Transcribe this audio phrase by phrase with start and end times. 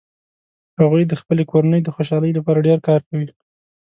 [0.79, 3.27] هغوي د خپلې کورنۍ د خوشحالۍ لپاره ډیر کار کوي